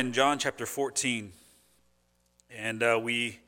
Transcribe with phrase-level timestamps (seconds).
[0.00, 1.30] in John chapter 14.
[2.56, 3.38] And uh, we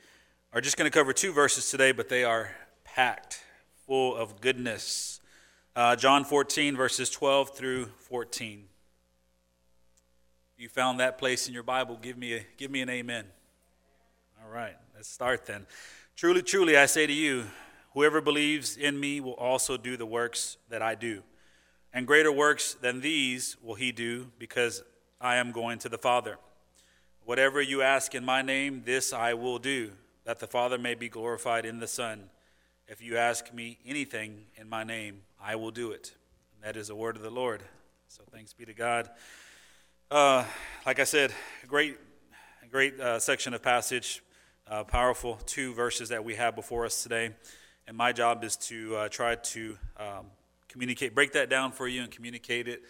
[0.53, 2.51] are just going to cover two verses today, but they are
[2.85, 3.43] packed
[3.87, 5.23] full of goodness.
[5.75, 8.65] Uh, John 14, verses 12 through 14.
[10.55, 13.25] If you found that place in your Bible, give me, a, give me an amen.
[14.45, 15.65] All right, let's start then.
[16.17, 17.45] Truly, truly, I say to you,
[17.95, 21.23] whoever believes in me will also do the works that I do.
[21.95, 24.83] And greater works than these will he do, because
[25.23, 26.37] I am going to the Father.
[27.25, 29.93] Whatever you ask in my name, this I will do,
[30.25, 32.25] that the Father may be glorified in the Son.
[32.89, 36.13] If you ask me anything in my name, I will do it.
[36.53, 37.63] And that is the word of the Lord.
[38.09, 39.11] So thanks be to God.
[40.11, 40.43] Uh,
[40.85, 41.33] like I said,
[41.69, 41.99] great,
[42.69, 44.25] great uh, section of passage,
[44.67, 47.31] uh, powerful two verses that we have before us today.
[47.87, 50.27] And my job is to uh, try to um,
[50.67, 52.83] communicate, break that down for you and communicate it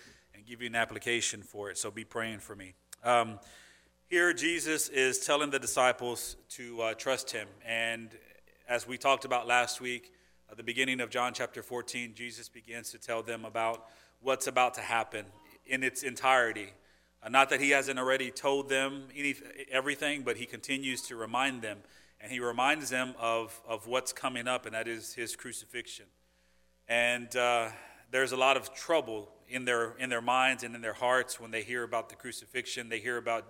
[0.53, 1.79] give you an application for it.
[1.79, 2.75] So be praying for me.
[3.03, 3.41] Um,
[4.11, 7.49] here, Jesus is telling the disciples to uh, trust him.
[7.65, 8.11] And
[8.69, 10.13] as we talked about last week,
[10.51, 13.87] at the beginning of John chapter 14, Jesus begins to tell them about
[14.21, 15.25] what's about to happen
[15.65, 16.69] in its entirety.
[17.23, 19.35] Uh, not that he hasn't already told them any,
[19.71, 21.79] everything, but he continues to remind them.
[22.21, 26.07] And he reminds them of, of what's coming up, and that is his crucifixion.
[26.89, 27.71] And uh,
[28.13, 31.51] there's a lot of trouble in their, in their minds and in their hearts when
[31.51, 32.91] they hear about the crucifixion.
[32.91, 33.45] They hear about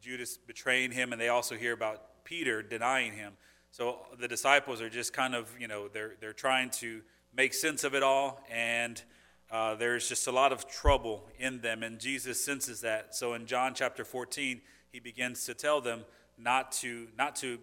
[0.00, 3.32] Judas betraying him, and they also hear about Peter denying him.
[3.70, 7.00] So the disciples are just kind of, you know, they're, they're trying to
[7.34, 9.02] make sense of it all, and
[9.50, 13.14] uh, there's just a lot of trouble in them, and Jesus senses that.
[13.14, 16.04] So in John chapter 14, he begins to tell them
[16.36, 17.58] not to, not to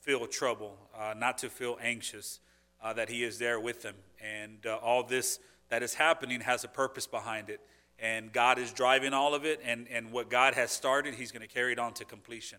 [0.00, 2.40] feel trouble, uh, not to feel anxious,
[2.82, 3.94] uh, that he is there with them.
[4.20, 5.38] And uh, all this
[5.72, 7.58] that is happening has a purpose behind it.
[7.98, 11.40] And God is driving all of it, and, and what God has started, He's going
[11.40, 12.58] to carry it on to completion.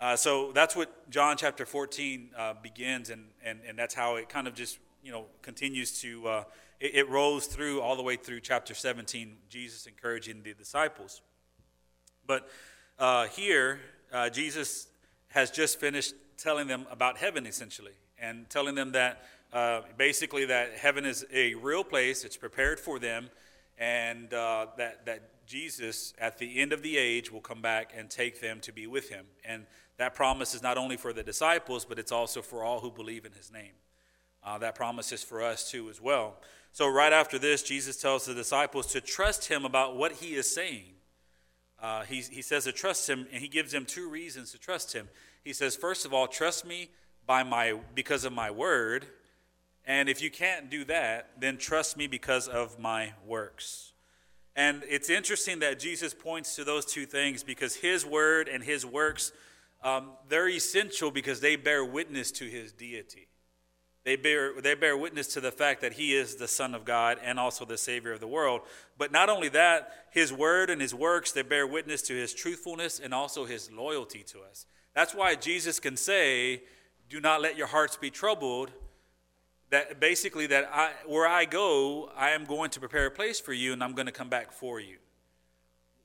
[0.00, 4.28] Uh, so that's what John chapter 14 uh, begins, and, and, and that's how it
[4.28, 6.44] kind of just, you know, continues to, uh,
[6.80, 11.22] it, it, rolls through all the way through chapter 17, Jesus encouraging the disciples.
[12.26, 12.48] But
[12.98, 13.78] uh, here,
[14.12, 14.88] uh, Jesus
[15.28, 19.22] has just finished telling them about heaven, essentially, and telling them that
[19.52, 23.30] uh, basically, that heaven is a real place, it's prepared for them,
[23.78, 28.08] and uh, that, that Jesus, at the end of the age, will come back and
[28.08, 29.26] take them to be with him.
[29.44, 29.66] And
[29.96, 33.24] that promise is not only for the disciples, but it's also for all who believe
[33.24, 33.72] in his name.
[34.44, 36.36] Uh, that promise is for us too, as well.
[36.72, 40.52] So, right after this, Jesus tells the disciples to trust him about what he is
[40.52, 40.92] saying.
[41.82, 44.92] Uh, he, he says to trust him, and he gives them two reasons to trust
[44.92, 45.08] him.
[45.42, 46.90] He says, first of all, trust me
[47.26, 49.06] by my because of my word,
[49.90, 53.92] and if you can't do that, then trust me because of my works.
[54.54, 58.86] And it's interesting that Jesus points to those two things because his word and his
[58.86, 59.32] works,
[59.82, 63.26] um, they're essential because they bear witness to his deity.
[64.04, 67.18] They bear, they bear witness to the fact that he is the Son of God
[67.20, 68.60] and also the Savior of the world.
[68.96, 73.00] But not only that, his word and his works, they bear witness to his truthfulness
[73.00, 74.66] and also his loyalty to us.
[74.94, 76.62] That's why Jesus can say,
[77.08, 78.70] Do not let your hearts be troubled
[79.70, 83.52] that basically that I, where I go, I am going to prepare a place for
[83.52, 84.96] you and I'm going to come back for you.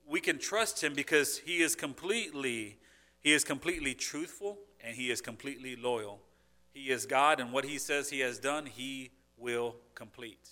[0.08, 2.78] We can trust him because he is completely
[3.20, 6.20] he is completely truthful and he is completely loyal.
[6.72, 10.50] He is God and what he says he has done, he will complete.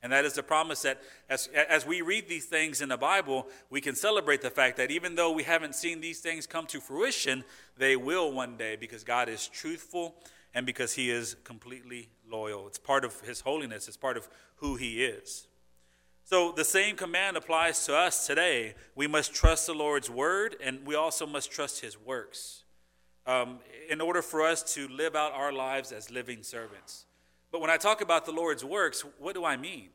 [0.00, 3.48] And that is the promise that as, as we read these things in the Bible,
[3.68, 6.80] we can celebrate the fact that even though we haven't seen these things come to
[6.80, 7.42] fruition,
[7.76, 10.14] they will one day because God is truthful
[10.54, 12.66] and because he is completely loyal.
[12.66, 15.46] It's part of his holiness, it's part of who he is.
[16.24, 18.74] So the same command applies to us today.
[18.94, 22.62] We must trust the Lord's word, and we also must trust his works
[23.26, 23.58] um,
[23.90, 27.06] in order for us to live out our lives as living servants.
[27.50, 29.90] But when I talk about the Lord's works, what do I mean?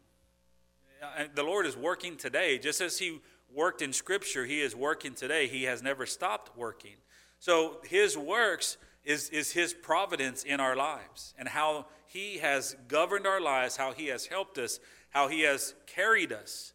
[1.01, 2.59] Uh, the Lord is working today.
[2.59, 3.19] Just as he
[3.53, 5.47] worked in Scripture, he is working today.
[5.47, 6.95] He has never stopped working.
[7.39, 8.77] So his works
[9.07, 13.93] is, is His providence in our lives and how He has governed our lives, how
[13.93, 14.79] He has helped us,
[15.11, 16.73] how He has carried us,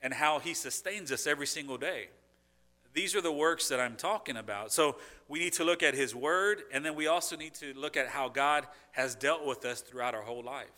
[0.00, 2.08] and how He sustains us every single day.
[2.92, 4.72] These are the works that I'm talking about.
[4.72, 4.96] So
[5.28, 8.06] we need to look at His Word, and then we also need to look at
[8.06, 10.68] how God has dealt with us throughout our whole life.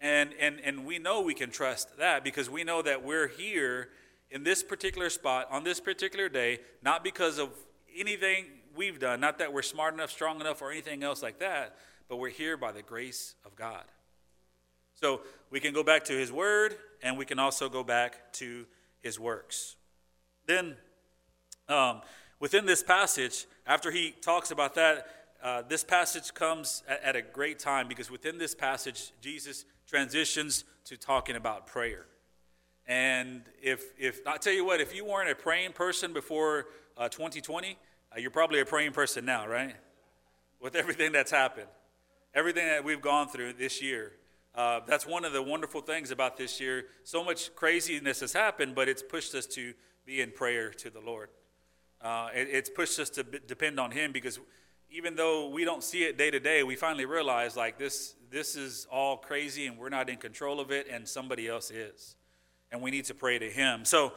[0.00, 3.90] And, and, and we know we can trust that because we know that we're here
[4.32, 7.50] in this particular spot on this particular day, not because of
[7.96, 9.20] anything we've done.
[9.20, 11.76] Not that we're smart enough, strong enough, or anything else like that,
[12.08, 13.84] but we're here by the grace of God.
[14.94, 15.20] So
[15.50, 18.66] we can go back to His Word, and we can also go back to
[19.00, 19.76] His works.
[20.46, 20.76] Then
[21.68, 22.02] Um,
[22.38, 25.08] within this passage, after he talks about that,
[25.42, 30.64] uh, this passage comes at, at, a great time because within this passage, Jesus transitions
[30.84, 32.06] to talking about prayer.
[32.86, 37.08] And if, if I tell you what, if you weren't a praying person before uh,
[37.08, 37.74] 2020, uh,
[38.16, 39.76] you're probably a praying person now, right?
[40.60, 41.68] With everything that's happened,
[42.34, 44.12] everything that we've gone through this year.
[44.54, 46.86] Uh, that's one of the wonderful things about this year.
[47.04, 49.74] So much craziness has happened, but it's pushed us to
[50.06, 51.28] be in prayer to the Lord.
[52.00, 54.38] Uh, it, it's pushed us to b- depend on Him because
[54.90, 58.56] even though we don't see it day to day, we finally realize like this, this
[58.56, 62.16] is all crazy and we're not in control of it, and somebody else is
[62.70, 63.84] and we need to pray to Him.
[63.84, 64.12] So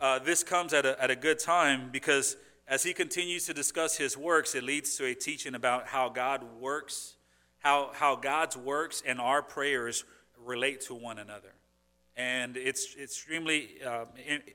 [0.00, 2.36] uh, this comes at a, at a good time because
[2.72, 6.42] as he continues to discuss his works, it leads to a teaching about how God
[6.58, 7.16] works,
[7.58, 10.06] how, how God's works and our prayers
[10.42, 11.52] relate to one another.
[12.16, 14.06] And it's extremely uh,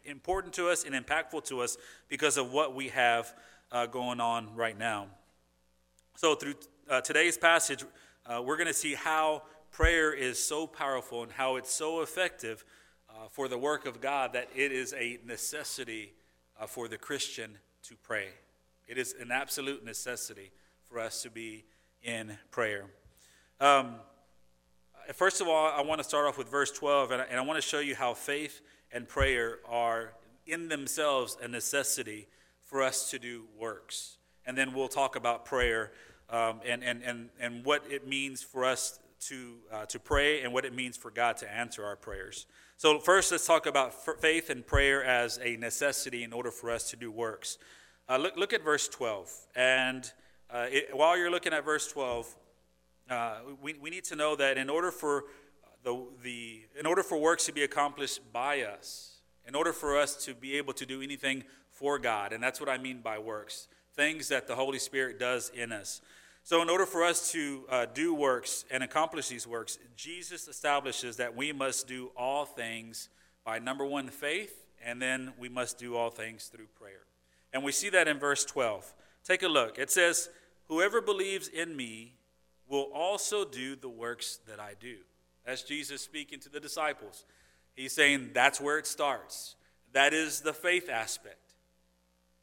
[0.04, 1.78] important to us and impactful to us
[2.10, 3.36] because of what we have
[3.72, 5.10] uh, going on right now.
[6.16, 6.56] So, through
[6.90, 7.86] uh, today's passage,
[8.26, 12.66] uh, we're going to see how prayer is so powerful and how it's so effective
[13.12, 16.14] uh, for the work of God that it is a necessity
[16.60, 18.28] uh, for the Christian to pray.
[18.86, 20.52] It is an absolute necessity
[20.90, 21.64] for us to be
[22.04, 22.86] in prayer.
[23.62, 23.96] Um,
[25.14, 27.44] first of all, I want to start off with verse 12, and I, and I
[27.44, 28.60] want to show you how faith
[28.92, 30.14] and prayer are
[30.46, 32.28] in themselves a necessity
[32.62, 34.18] for us to do works.
[34.46, 35.94] And then we'll talk about prayer
[36.30, 40.52] um, and, and, and, and what it means for us to, uh, to pray and
[40.52, 42.48] what it means for God to answer our prayers.
[42.76, 46.92] So, first, let's talk about faith and prayer as a necessity in order for us
[46.92, 47.58] to do works.
[48.10, 49.30] Uh, look, look at verse 12.
[49.56, 50.10] And
[50.50, 52.36] uh, it, while you're looking at verse 12,
[53.10, 55.26] uh, we, we need to know that in order for
[55.84, 60.16] the, the in order for works to be accomplished by us, in order for us
[60.26, 63.68] to be able to do anything for God, and that's what I mean by works,
[63.96, 66.02] things that the Holy Spirit does in us.
[66.44, 71.18] So, in order for us to uh, do works and accomplish these works, Jesus establishes
[71.18, 73.10] that we must do all things
[73.44, 77.07] by number one, faith, and then we must do all things through prayer.
[77.54, 78.94] And we see that in verse 12.
[79.24, 79.78] Take a look.
[79.78, 80.30] It says,
[80.68, 82.16] Whoever believes in me
[82.68, 84.98] will also do the works that I do.
[85.46, 87.26] That's Jesus speaking to the disciples.
[87.74, 89.56] He's saying that's where it starts.
[89.94, 91.54] That is the faith aspect.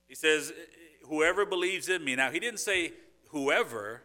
[0.08, 0.52] He says,
[1.06, 2.16] Whoever believes in me.
[2.16, 2.92] Now, he didn't say,
[3.28, 4.02] whoever,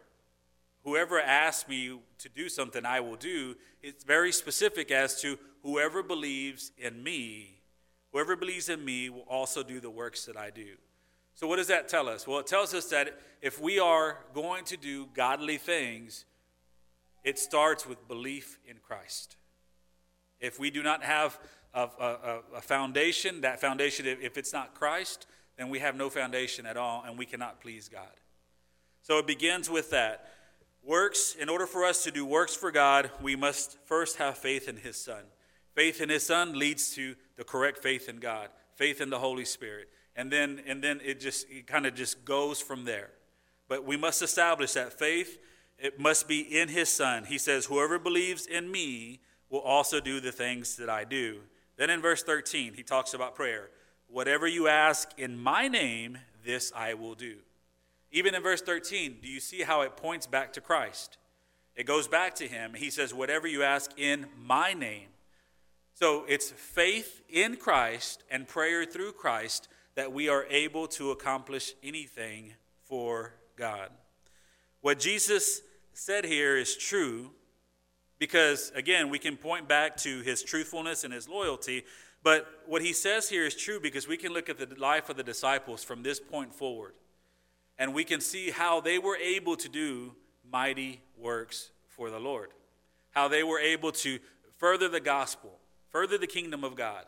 [0.84, 3.54] whoever asks me to do something, I will do.
[3.82, 7.60] It's very specific as to whoever believes in me,
[8.12, 10.76] whoever believes in me will also do the works that I do.
[11.34, 12.26] So, what does that tell us?
[12.26, 16.24] Well, it tells us that if we are going to do godly things,
[17.24, 19.36] it starts with belief in Christ.
[20.40, 21.38] If we do not have
[21.74, 26.66] a, a, a, foundation, that foundation, if it's not Christ, then we have no foundation
[26.66, 28.08] at all and we cannot please God.
[29.02, 30.30] So it begins with that.
[30.82, 34.66] Works, in order for us to do works for God, we must first have faith
[34.66, 35.22] in His Son.
[35.74, 39.44] Faith in His Son leads to the correct faith in God, faith in the Holy
[39.44, 39.90] Spirit.
[40.16, 43.10] And then, and then it just it kind of just goes from there.
[43.68, 45.38] But we must establish that faith,
[45.78, 47.24] it must be in His Son.
[47.24, 51.40] He says, Whoever believes in me will also do the things that I do.
[51.76, 53.70] Then in verse 13, he talks about prayer.
[54.06, 57.36] Whatever you ask in my name, this I will do.
[58.12, 61.16] Even in verse 13, do you see how it points back to Christ?
[61.76, 62.74] It goes back to him.
[62.74, 65.08] He says, Whatever you ask in my name.
[65.94, 69.68] So it's faith in Christ and prayer through Christ
[70.00, 72.54] that we are able to accomplish anything
[72.88, 73.90] for God.
[74.80, 75.60] What Jesus
[75.92, 77.32] said here is true
[78.18, 81.84] because, again, we can point back to his truthfulness and his loyalty.
[82.22, 85.18] But what he says here is true because we can look at the life of
[85.18, 86.94] the disciples from this point forward
[87.76, 90.14] and we can see how they were able to do
[90.50, 92.52] mighty works for the Lord.
[93.10, 94.18] How they were able to
[94.56, 95.58] further the gospel,
[95.90, 97.04] further the kingdom of God.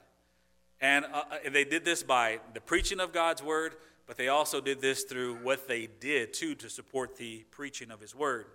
[0.83, 4.61] And uh, uh, they did this by the preaching of God's word, but they also
[4.61, 8.47] did this through what they did too to support the preaching of his word.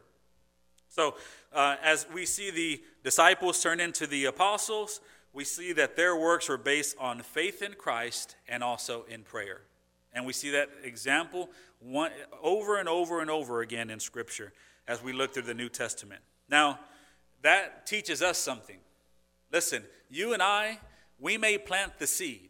[0.89, 1.15] So,
[1.53, 4.99] uh, as we see the disciples turn into the apostles,
[5.33, 9.61] we see that their works were based on faith in Christ and also in prayer.
[10.13, 14.51] And we see that example one, over and over and over again in Scripture
[14.87, 16.21] as we look through the New Testament.
[16.49, 16.79] Now,
[17.43, 18.77] that teaches us something.
[19.51, 20.79] Listen, you and I,
[21.19, 22.49] we may plant the seed.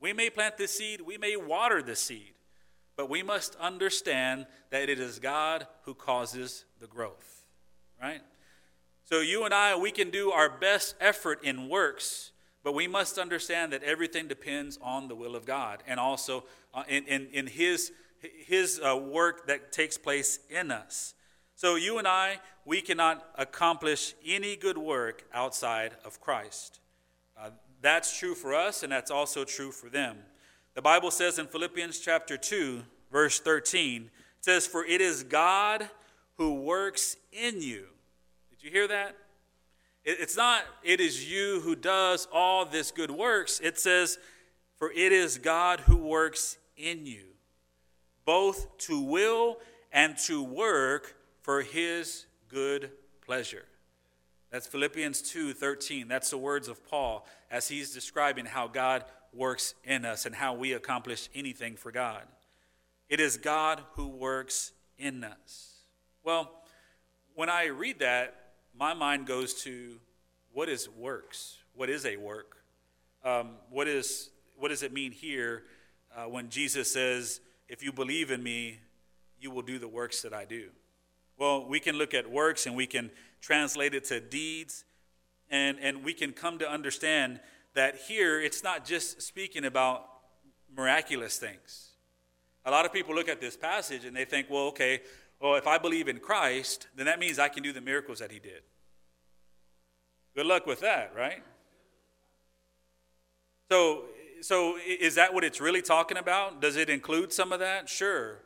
[0.00, 2.32] We may plant the seed, we may water the seed,
[2.96, 7.44] but we must understand that it is God who causes the growth,
[8.00, 8.22] right?
[9.04, 13.18] So, you and I, we can do our best effort in works, But we must
[13.18, 17.46] understand that everything depends on the will of God and also uh, in, in, in
[17.46, 17.92] His,
[18.46, 21.14] his uh, work that takes place in us.
[21.54, 26.80] So you and I, we cannot accomplish any good work outside of Christ.
[27.80, 30.18] That's true for us, and that's also true for them.
[30.74, 34.10] The Bible says in Philippians chapter 2, verse 13, it
[34.44, 35.88] says, For it is God
[36.36, 37.86] who works in you.
[38.50, 39.16] Did you hear that?
[40.04, 43.60] It's not, it is you who does all this good works.
[43.62, 44.18] It says,
[44.76, 47.24] For it is God who works in you,
[48.24, 49.58] both to will
[49.92, 52.90] and to work for his good
[53.24, 53.64] pleasure.
[54.50, 56.08] That's Philippians 2 13.
[56.08, 60.54] That's the words of Paul as he's describing how God works in us and how
[60.54, 62.22] we accomplish anything for God.
[63.08, 65.82] It is God who works in us.
[66.24, 66.50] Well,
[67.34, 68.36] when I read that,
[68.76, 69.98] my mind goes to
[70.52, 71.58] what is works?
[71.74, 72.56] What is a work?
[73.24, 75.64] Um, what, is, what does it mean here
[76.16, 78.80] uh, when Jesus says, If you believe in me,
[79.40, 80.70] you will do the works that I do?
[81.38, 84.84] Well, we can look at works and we can translate it to deeds,
[85.50, 87.40] and, and we can come to understand
[87.74, 90.06] that here it's not just speaking about
[90.76, 91.90] miraculous things.
[92.64, 95.00] A lot of people look at this passage and they think, well, okay,
[95.40, 98.30] well, if I believe in Christ, then that means I can do the miracles that
[98.30, 98.62] he did.
[100.34, 101.42] Good luck with that, right?
[103.70, 104.04] So,
[104.42, 106.60] so is that what it's really talking about?
[106.60, 107.88] Does it include some of that?
[107.88, 108.40] Sure.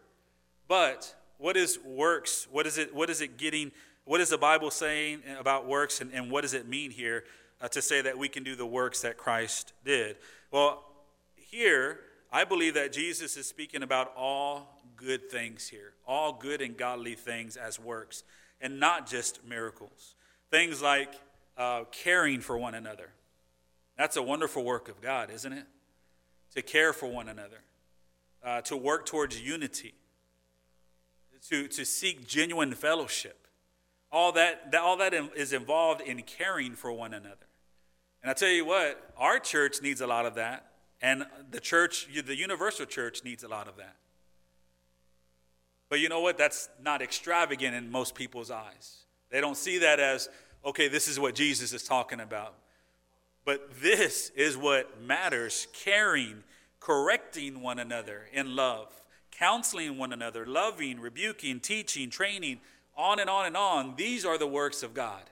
[0.68, 2.46] But what is works?
[2.50, 3.72] What is it, what is it getting?
[4.04, 7.24] What is the Bible saying about works, and, and what does it mean here
[7.60, 10.16] uh, to say that we can do the works that Christ did?
[10.50, 10.84] Well,
[11.36, 16.76] here, I believe that Jesus is speaking about all good things here, all good and
[16.76, 18.24] godly things as works,
[18.60, 20.16] and not just miracles.
[20.50, 21.14] Things like
[21.56, 23.10] uh, caring for one another.
[23.96, 25.66] That's a wonderful work of God, isn't it?
[26.56, 27.62] To care for one another,
[28.44, 29.94] uh, to work towards unity,
[31.48, 33.43] to, to seek genuine fellowship.
[34.14, 37.48] All that, that, all that is involved in caring for one another.
[38.22, 40.70] And I tell you what, our church needs a lot of that,
[41.02, 43.96] and the church, the universal church, needs a lot of that.
[45.88, 46.38] But you know what?
[46.38, 48.98] That's not extravagant in most people's eyes.
[49.30, 50.28] They don't see that as,
[50.64, 52.54] okay, this is what Jesus is talking about.
[53.44, 56.44] But this is what matters caring,
[56.78, 58.94] correcting one another in love,
[59.32, 62.60] counseling one another, loving, rebuking, teaching, training,
[62.96, 63.94] on and on and on.
[63.96, 65.22] These are the works of God.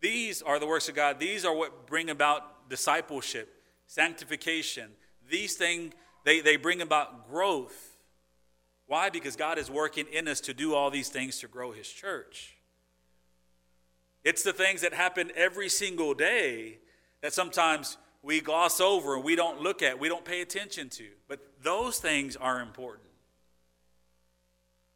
[0.00, 1.18] These are the works of God.
[1.18, 4.90] These are what bring about discipleship, sanctification.
[5.28, 5.94] These things,
[6.24, 7.96] they, they bring about growth.
[8.86, 9.10] Why?
[9.10, 12.56] Because God is working in us to do all these things to grow His church.
[14.24, 16.78] It's the things that happen every single day
[17.22, 21.06] that sometimes we gloss over and we don't look at, we don't pay attention to.
[21.28, 23.07] But those things are important.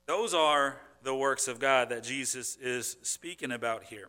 [0.07, 4.09] Those are the works of God that Jesus is speaking about here.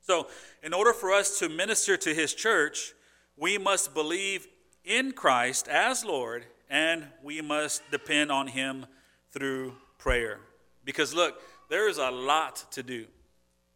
[0.00, 0.28] So,
[0.62, 2.94] in order for us to minister to his church,
[3.36, 4.46] we must believe
[4.84, 8.86] in Christ as Lord and we must depend on him
[9.32, 10.40] through prayer.
[10.84, 13.06] Because look, there is a lot to do.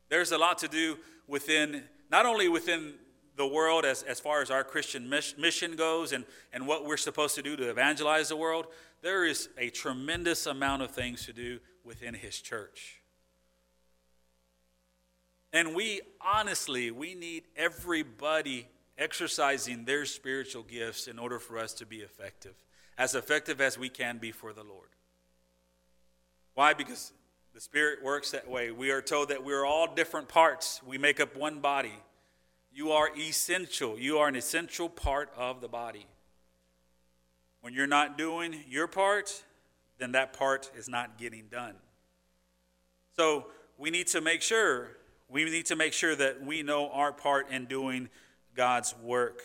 [0.09, 2.95] There's a lot to do within, not only within
[3.37, 7.35] the world as, as far as our Christian mission goes and, and what we're supposed
[7.37, 8.67] to do to evangelize the world,
[9.01, 13.01] there is a tremendous amount of things to do within His church.
[15.53, 21.87] And we honestly, we need everybody exercising their spiritual gifts in order for us to
[21.87, 22.55] be effective,
[22.97, 24.89] as effective as we can be for the Lord.
[26.55, 26.75] Why?
[26.75, 27.13] Because
[27.55, 28.71] the Spirit works that way.
[28.71, 30.81] We are told that we are all different parts.
[30.87, 31.93] We make up one body.
[32.75, 33.99] You are essential.
[33.99, 36.07] You are an essential part of the body.
[37.61, 39.43] When you're not doing your part,
[39.99, 41.75] then that part is not getting done.
[43.17, 43.47] So
[43.79, 44.89] we need to make sure,
[45.29, 48.09] we need to make sure that we know our part in doing
[48.55, 49.43] God's work.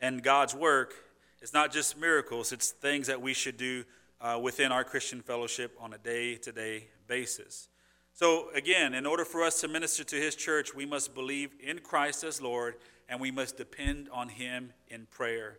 [0.00, 0.94] And God's work
[1.42, 3.84] is not just miracles, it's things that we should do
[4.20, 7.68] uh, within our Christian fellowship on a day to day basis.
[8.16, 11.80] So, again, in order for us to minister to His church, we must believe in
[11.80, 12.76] Christ as Lord
[13.08, 15.58] and we must depend on Him in prayer.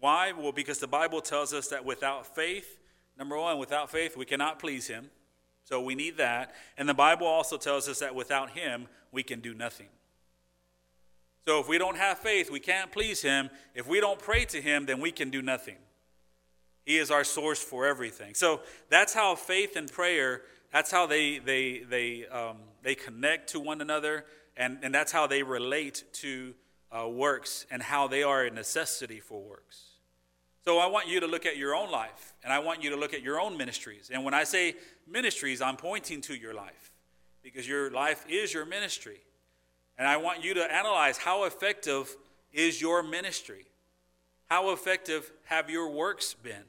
[0.00, 0.32] Why?
[0.32, 2.78] Well, because the Bible tells us that without faith,
[3.18, 5.10] number one, without faith, we cannot please Him.
[5.64, 6.54] So we need that.
[6.78, 9.88] And the Bible also tells us that without Him, we can do nothing.
[11.44, 13.50] So if we don't have faith, we can't please Him.
[13.74, 15.76] If we don't pray to Him, then we can do nothing.
[16.86, 18.34] He is our source for everything.
[18.34, 18.60] So
[18.90, 20.42] that's how faith and prayer,
[20.74, 24.24] that's how they, they, they, um, they connect to one another,
[24.56, 26.52] and, and that's how they relate to
[26.90, 29.84] uh, works and how they are a necessity for works.
[30.64, 32.96] So I want you to look at your own life, and I want you to
[32.96, 34.10] look at your own ministries.
[34.12, 34.74] And when I say
[35.06, 36.92] ministries, I'm pointing to your life
[37.40, 39.20] because your life is your ministry.
[39.96, 42.16] And I want you to analyze how effective
[42.52, 43.66] is your ministry?
[44.46, 46.64] How effective have your works been?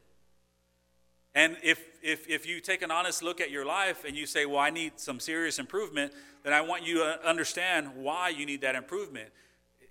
[1.33, 4.45] And if, if, if you take an honest look at your life and you say,
[4.45, 8.61] Well, I need some serious improvement, then I want you to understand why you need
[8.61, 9.29] that improvement.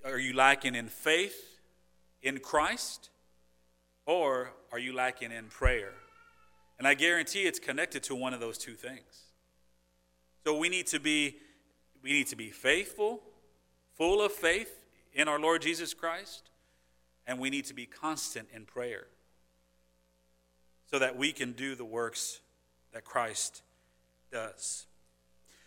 [0.05, 1.59] Are you lacking in faith
[2.23, 3.11] in Christ?
[4.07, 5.95] Or are you lacking in prayer?
[6.79, 9.25] And I guarantee it's connected to one of those two things.
[10.45, 11.39] So we need to be
[12.01, 13.23] we need to be faithful,
[13.97, 16.51] full of faith in our Lord Jesus Christ,
[17.27, 19.07] and we need to be constant in prayer
[20.91, 22.41] so that we can do the works
[22.93, 23.63] that Christ
[24.31, 24.87] does.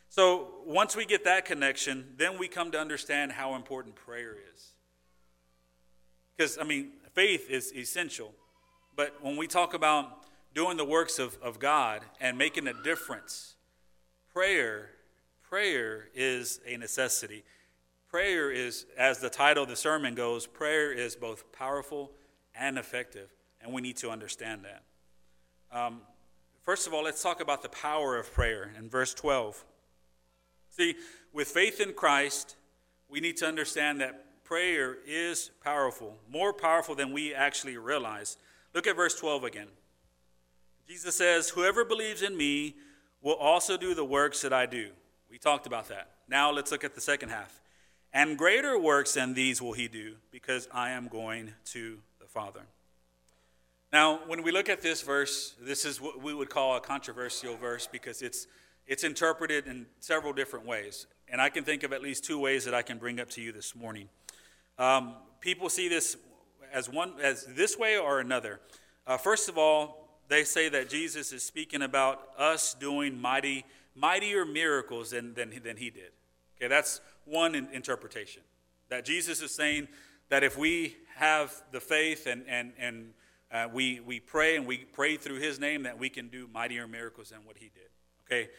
[0.10, 4.72] So, once we get that connection, then we come to understand how important prayer is.
[6.36, 8.34] Because, I mean, faith is essential.
[8.96, 10.24] But when we talk about
[10.56, 13.56] doing the works of, of God and making a difference,
[14.34, 14.90] prayer,
[15.44, 17.44] prayer is a necessity.
[18.10, 22.12] Prayer is, as the title of the sermon goes, prayer is both powerful
[22.56, 23.30] and effective,
[23.62, 24.84] and we need to understand that.
[25.72, 26.02] Um,
[26.64, 29.64] first of all, let's talk about the power of prayer in verse 12.
[30.70, 30.96] See,
[31.34, 32.56] with faith in Christ,
[33.10, 38.38] we need to understand that prayer is powerful, more powerful than we actually realize.
[38.74, 39.68] Look at verse 12 again.
[40.88, 42.76] Jesus says, Whoever believes in me
[43.22, 44.92] will also do the works that I do.
[45.30, 46.12] We talked about that.
[46.30, 47.60] Now let's look at the second half.
[48.14, 52.62] And greater works than these will he do, because I am going to the Father.
[53.94, 57.56] Now, when we look at this verse, this is what we would call a controversial
[57.56, 58.48] verse because it's,
[58.86, 61.08] it's interpreted in several different ways.
[61.29, 63.41] And I can think of at least two ways that I can bring up to
[63.41, 64.10] you this morning.
[64.77, 66.17] Um, people see this
[66.74, 68.60] as one as this way or another.
[69.06, 73.64] Uh, first of all, they say that Jesus is speaking about us doing mighty,
[73.96, 76.12] mightier miracles than, than, than he did.
[76.57, 78.42] Okay, that's one in, interpretation.
[78.90, 79.88] That Jesus is saying
[80.27, 83.14] that if we have the faith and, and, and
[83.51, 86.88] uh, we, we pray and we pray through his name that we can do mightier
[86.88, 87.90] miracles than what he did.
[88.25, 88.50] Okay,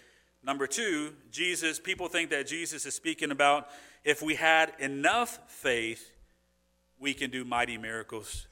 [0.43, 3.69] Number two, Jesus, people think that Jesus is speaking about
[4.05, 6.13] if we had enough faith,
[6.99, 8.47] we can do mighty miracles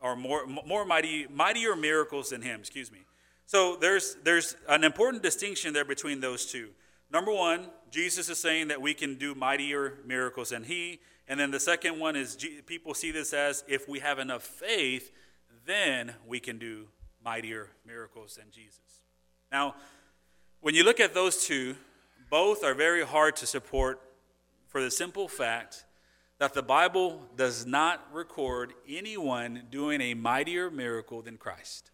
[0.00, 2.98] or more, more mighty, mightier miracles than him, excuse me.
[3.46, 6.70] So there's, there's an important distinction there between those two.
[7.10, 11.00] Number one, Jesus is saying that we can do mightier miracles than he.
[11.28, 15.12] And then the second one is people see this as if we have enough faith,
[15.66, 16.86] then we can do
[17.24, 19.02] mightier miracles than Jesus.
[19.50, 19.74] Now,
[20.60, 21.76] when you look at those two,
[22.30, 24.00] both are very hard to support
[24.68, 25.84] for the simple fact
[26.38, 31.90] that the Bible does not record anyone doing a mightier miracle than Christ.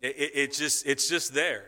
[0.00, 1.64] It, it, it, just, it's just there.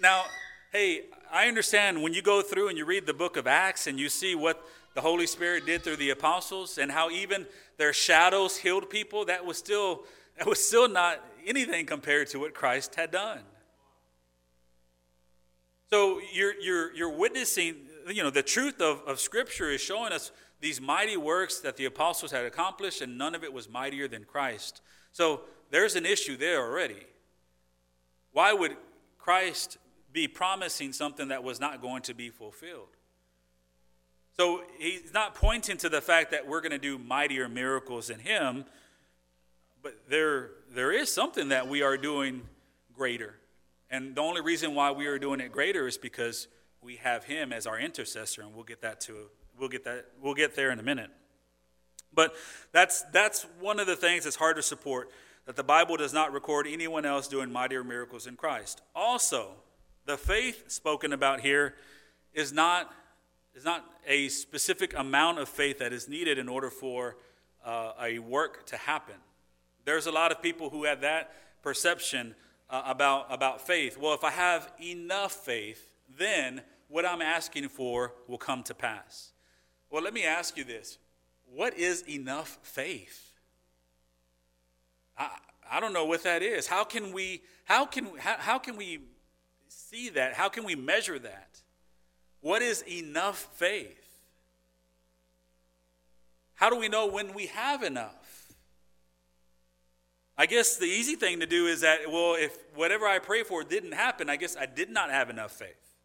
[0.00, 0.24] Now,
[0.72, 3.98] hey, I understand when you go through and you read the book of Acts and
[3.98, 4.64] you see what
[4.96, 9.44] the Holy Spirit did through the apostles and how even their shadows healed people, that
[9.44, 10.04] was still,
[10.38, 13.40] that was still not anything compared to what Christ had done.
[15.90, 17.76] So you're, you're, you're witnessing,
[18.08, 21.84] you know, the truth of, of Scripture is showing us these mighty works that the
[21.84, 24.80] apostles had accomplished, and none of it was mightier than Christ.
[25.12, 27.06] So there's an issue there already.
[28.32, 28.78] Why would
[29.18, 29.76] Christ
[30.10, 32.95] be promising something that was not going to be fulfilled?
[34.38, 38.18] So he's not pointing to the fact that we're going to do mightier miracles than
[38.18, 38.66] him,
[39.82, 42.42] but there, there is something that we are doing
[42.92, 43.36] greater.
[43.90, 46.48] And the only reason why we are doing it greater is because
[46.82, 50.34] we have him as our intercessor, and we'll get that to we'll get that we'll
[50.34, 51.10] get there in a minute.
[52.12, 52.34] But
[52.72, 55.10] that's that's one of the things that's hard to support
[55.46, 58.82] that the Bible does not record anyone else doing mightier miracles in Christ.
[58.94, 59.52] Also,
[60.04, 61.74] the faith spoken about here
[62.34, 62.92] is not
[63.56, 67.16] is not a specific amount of faith that is needed in order for
[67.64, 69.14] uh, a work to happen.
[69.86, 72.34] There's a lot of people who have that perception
[72.68, 73.98] uh, about, about faith.
[73.98, 75.88] Well, if I have enough faith,
[76.18, 79.32] then what I'm asking for will come to pass.
[79.90, 80.98] Well, let me ask you this
[81.50, 83.32] what is enough faith?
[85.16, 85.30] I,
[85.70, 86.66] I don't know what that is.
[86.66, 89.00] How can we how can how, how can we
[89.68, 90.34] see that?
[90.34, 91.60] How can we measure that?
[92.46, 94.20] What is enough faith?
[96.54, 98.52] How do we know when we have enough?
[100.38, 103.64] I guess the easy thing to do is that, well, if whatever I pray for
[103.64, 105.96] didn't happen, I guess I did not have enough faith.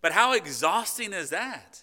[0.00, 1.82] But how exhausting is that?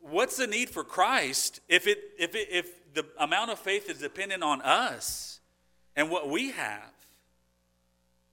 [0.00, 3.98] What's the need for Christ if, it, if, it, if the amount of faith is
[3.98, 5.40] dependent on us
[5.94, 6.94] and what we have?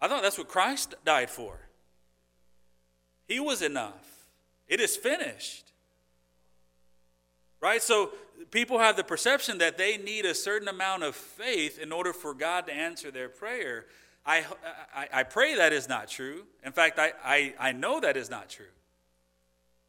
[0.01, 1.64] I thought that's what Christ died for.
[3.27, 4.25] He was enough.
[4.67, 5.71] It is finished.
[7.61, 7.81] Right?
[7.81, 8.11] So
[8.51, 12.33] people have the perception that they need a certain amount of faith in order for
[12.33, 13.85] God to answer their prayer.
[14.25, 14.45] I,
[14.95, 16.43] I, I pray that is not true.
[16.63, 18.65] In fact, I, I, I know that is not true.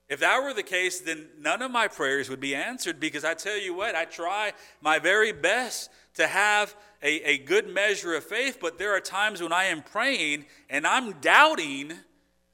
[0.09, 3.35] If that were the case, then none of my prayers would be answered because I
[3.35, 8.25] tell you what, I try my very best to have a, a good measure of
[8.25, 11.93] faith, but there are times when I am praying and I'm doubting,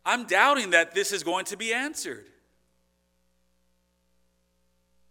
[0.05, 2.27] I'm doubting that this is going to be answered.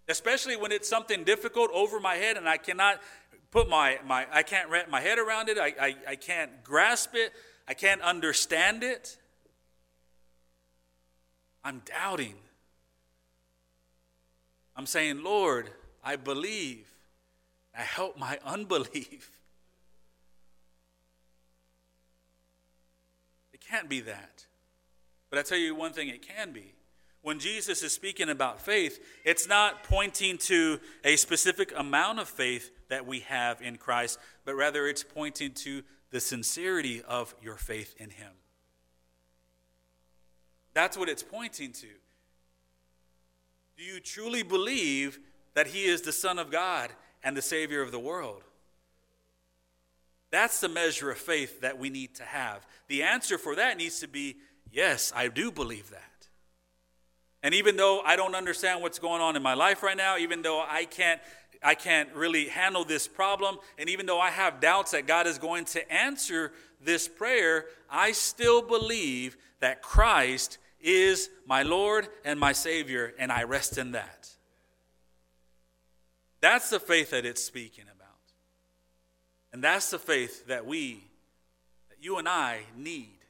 [0.08, 3.02] Especially when it's something difficult over my head and I cannot
[3.52, 7.12] put my, my I can't wrap my head around it, I, I, I can't grasp
[7.14, 7.32] it,
[7.68, 9.18] I can't understand it.
[11.64, 12.36] I'm doubting.
[14.76, 15.70] I'm saying, Lord,
[16.04, 16.88] I believe.
[17.78, 19.32] I help my unbelief.
[23.54, 24.31] It can't be that.
[25.32, 26.74] But I tell you one thing it can be.
[27.24, 32.72] When Jesus is speaking about faith, it's not pointing to a specific amount of faith
[32.90, 37.96] that we have in Christ, but rather it's pointing to the sincerity of your faith
[37.98, 38.32] in Him.
[40.74, 41.88] That's what it's pointing to.
[43.78, 45.20] Do you truly believe
[45.54, 46.90] that He is the Son of God
[47.24, 48.44] and the Savior of the world?
[50.32, 52.66] That's the measure of faith that we need to have.
[52.88, 54.38] The answer for that needs to be
[54.72, 56.02] yes, I do believe that.
[57.44, 60.42] And even though I don't understand what's going on in my life right now, even
[60.42, 61.22] though I can't
[61.64, 65.38] I can't really handle this problem, and even though I have doubts that God is
[65.38, 66.52] going to answer
[66.84, 73.44] this prayer, I still believe that Christ is my Lord and my Savior, and I
[73.44, 74.30] rest in that.
[76.42, 78.08] That's the faith that it's speaking about.
[79.54, 81.04] And that's the faith that we,
[81.90, 83.21] that you and I need.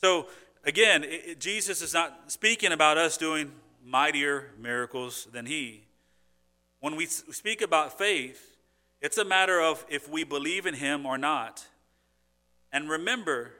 [0.00, 0.26] So,
[0.64, 3.52] again, it, Jesus is not speaking about us doing
[3.84, 5.84] mightier miracles than He.
[6.80, 8.56] When we speak about faith,
[9.00, 11.66] it's a matter of if we believe in Him or not.
[12.72, 13.52] And remember,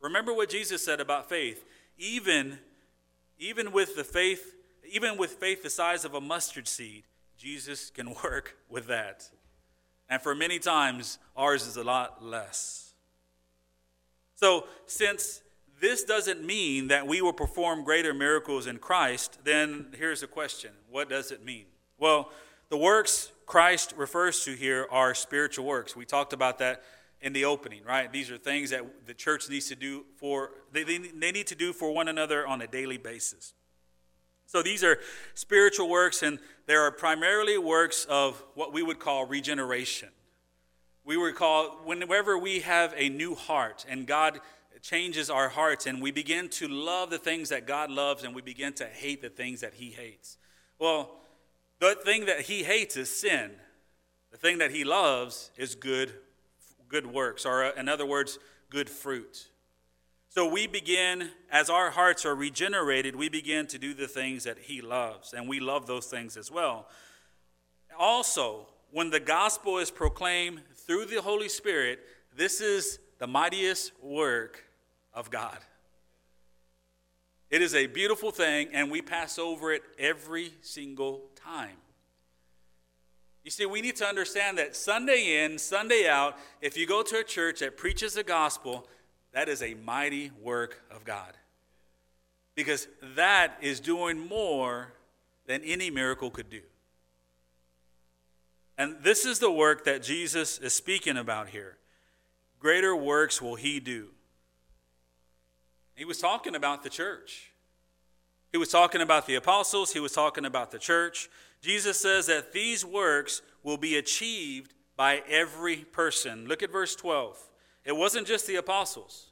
[0.00, 1.64] Remember what Jesus said about faith.
[1.98, 2.58] Even,
[3.38, 4.54] even with the faith,
[4.90, 7.04] even with faith the size of a mustard seed,
[7.36, 9.28] Jesus can work with that.
[10.08, 12.79] And for many times, ours is a lot less.
[14.40, 15.42] So, since
[15.80, 20.70] this doesn't mean that we will perform greater miracles in Christ, then here's the question
[20.88, 21.66] what does it mean?
[21.98, 22.30] Well,
[22.70, 25.94] the works Christ refers to here are spiritual works.
[25.94, 26.82] We talked about that
[27.20, 28.10] in the opening, right?
[28.10, 31.54] These are things that the church needs to do for, they, they, they need to
[31.54, 33.52] do for one another on a daily basis.
[34.46, 34.98] So these are
[35.34, 40.08] spiritual works, and they are primarily works of what we would call regeneration.
[41.10, 44.38] We would call, whenever we have a new heart and God
[44.80, 48.42] changes our hearts and we begin to love the things that God loves and we
[48.42, 50.38] begin to hate the things that He hates.
[50.78, 51.10] Well,
[51.80, 53.50] the thing that He hates is sin.
[54.30, 56.12] The thing that He loves is good
[56.88, 58.38] good works, or uh, in other words,
[58.70, 59.48] good fruit.
[60.28, 64.58] So we begin, as our hearts are regenerated, we begin to do the things that
[64.58, 66.86] He loves, and we love those things as well.
[67.98, 72.00] Also, when the gospel is proclaimed through the Holy Spirit,
[72.36, 74.64] this is the mightiest work
[75.14, 75.58] of God.
[77.48, 81.76] It is a beautiful thing, and we pass over it every single time.
[83.44, 87.18] You see, we need to understand that Sunday in, Sunday out, if you go to
[87.18, 88.88] a church that preaches the gospel,
[89.30, 91.34] that is a mighty work of God.
[92.56, 94.92] Because that is doing more
[95.46, 96.62] than any miracle could do.
[98.80, 101.76] And this is the work that Jesus is speaking about here.
[102.58, 104.06] Greater works will he do.
[105.94, 107.52] He was talking about the church.
[108.52, 109.92] He was talking about the apostles.
[109.92, 111.28] He was talking about the church.
[111.60, 116.48] Jesus says that these works will be achieved by every person.
[116.48, 117.38] Look at verse 12.
[117.84, 119.26] It wasn't just the apostles.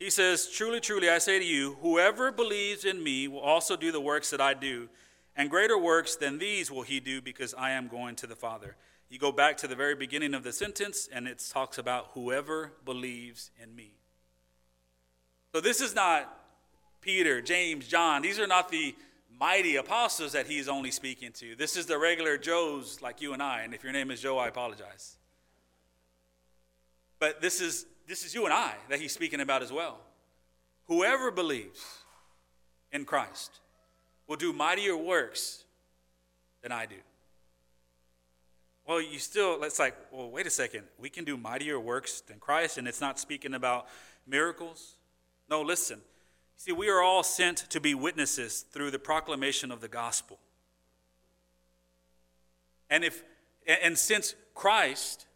[0.00, 3.92] He says, Truly, truly, I say to you, whoever believes in me will also do
[3.92, 4.88] the works that I do,
[5.36, 8.76] and greater works than these will he do because I am going to the Father.
[9.08, 12.72] You go back to the very beginning of the sentence, and it talks about whoever
[12.84, 13.92] believes in me.
[15.52, 16.32] So this is not
[17.00, 18.22] Peter, James, John.
[18.22, 18.94] These are not the
[19.38, 21.54] mighty apostles that he's only speaking to.
[21.54, 23.62] This is the regular Joes like you and I.
[23.62, 25.16] And if your name is Joe, I apologize.
[27.18, 29.98] But this is this is you and I that he's speaking about as well.
[30.86, 31.82] whoever believes
[32.92, 33.60] in Christ
[34.26, 35.64] will do mightier works
[36.62, 36.96] than I do.
[38.86, 40.84] Well, you still, it's like, well, wait a second.
[40.98, 43.86] We can do mightier works than Christ, and it's not speaking about
[44.26, 44.96] miracles.
[45.48, 46.00] No, listen.
[46.56, 50.38] See, we are all sent to be witnesses through the proclamation of the gospel.
[52.90, 53.22] And if
[53.66, 55.26] and since Christ,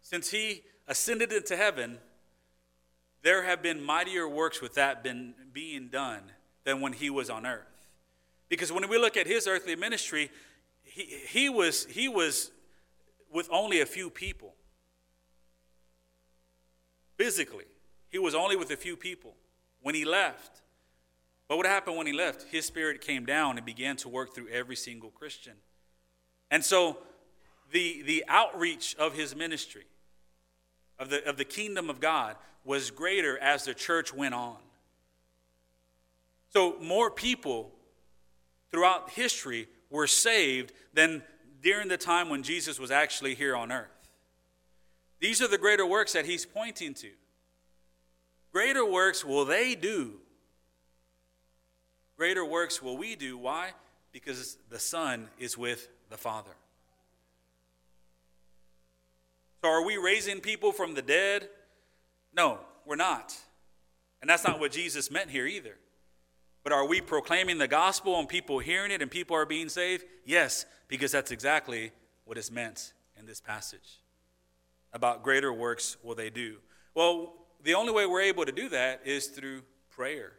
[0.00, 1.98] since he ascended into heaven,
[3.22, 6.32] there have been mightier works with that been being done
[6.64, 7.73] than when he was on earth.
[8.54, 10.30] Because when we look at his earthly ministry,
[10.84, 12.52] he, he was he was
[13.32, 14.54] with only a few people.
[17.16, 17.64] Physically,
[18.10, 19.34] he was only with a few people
[19.82, 20.62] when he left.
[21.48, 22.44] But what happened when he left?
[22.44, 25.54] His spirit came down and began to work through every single Christian.
[26.48, 26.98] And so
[27.72, 29.86] the, the outreach of his ministry,
[31.00, 34.58] of the, of the kingdom of God, was greater as the church went on.
[36.52, 37.72] So more people
[38.74, 41.22] throughout history were saved than
[41.62, 43.86] during the time when Jesus was actually here on earth.
[45.20, 47.10] These are the greater works that he's pointing to.
[48.52, 50.14] Greater works will they do.
[52.16, 53.38] Greater works will we do.
[53.38, 53.70] Why?
[54.10, 56.56] Because the Son is with the Father.
[59.62, 61.48] So, are we raising people from the dead?
[62.36, 63.36] No, we're not.
[64.20, 65.76] And that's not what Jesus meant here either.
[66.64, 70.04] But are we proclaiming the gospel and people hearing it and people are being saved?
[70.24, 71.92] Yes, because that's exactly
[72.24, 74.00] what is meant in this passage.
[74.92, 76.56] About greater works will they do.
[76.94, 80.32] Well, the only way we're able to do that is through prayer.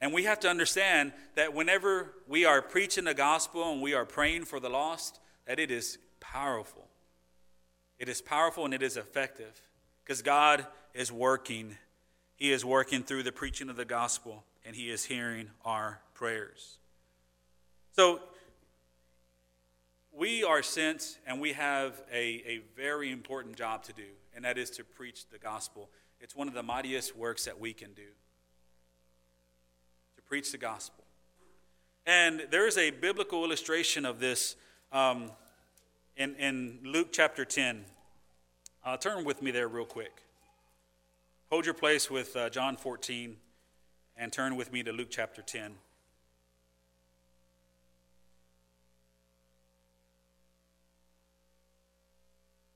[0.00, 4.06] And we have to understand that whenever we are preaching the gospel and we are
[4.06, 6.88] praying for the lost, that it is powerful.
[7.98, 9.60] It is powerful and it is effective
[10.02, 11.76] because God is working.
[12.36, 16.78] He is working through the preaching of the gospel and He is hearing our prayers.
[17.94, 18.20] So,
[20.14, 24.58] we are sent and we have a, a very important job to do, and that
[24.58, 25.88] is to preach the gospel.
[26.20, 28.08] It's one of the mightiest works that we can do
[30.16, 31.04] to preach the gospel.
[32.04, 34.56] And there is a biblical illustration of this
[34.92, 35.30] um,
[36.16, 37.84] in, in Luke chapter 10.
[38.84, 40.22] Uh, turn with me there real quick.
[41.50, 43.36] Hold your place with uh, John 14
[44.16, 45.74] and turn with me to Luke chapter 10.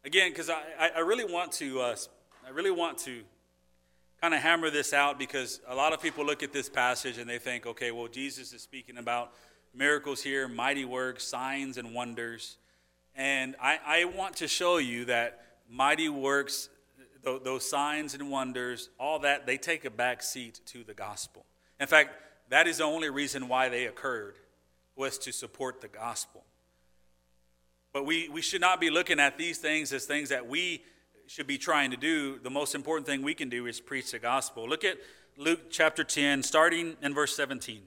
[0.04, 1.96] Again, because I, I really want to uh,
[2.46, 3.22] I really want to
[4.20, 7.28] kind of hammer this out because a lot of people look at this passage and
[7.28, 9.32] they think, okay, well, Jesus is speaking about
[9.74, 12.56] miracles here, mighty works, signs, and wonders.
[13.14, 16.68] And I, I want to show you that mighty works,
[17.42, 21.44] those signs and wonders, all that, they take a back seat to the gospel.
[21.80, 22.10] In fact,
[22.48, 24.36] that is the only reason why they occurred,
[24.94, 26.44] was to support the gospel.
[27.92, 30.82] But we, we should not be looking at these things as things that we
[31.26, 32.38] should be trying to do.
[32.38, 34.68] The most important thing we can do is preach the gospel.
[34.68, 34.98] Look at
[35.36, 37.82] Luke chapter 10, starting in verse 17.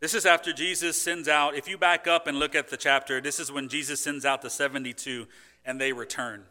[0.00, 3.20] This is after Jesus sends out, if you back up and look at the chapter,
[3.20, 5.28] this is when Jesus sends out the 72
[5.64, 6.44] and they return.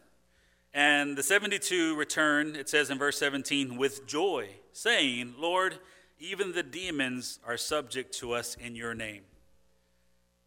[0.74, 5.76] And the 72 return, it says in verse 17, with joy, saying, Lord,
[6.18, 9.22] even the demons are subject to us in your name.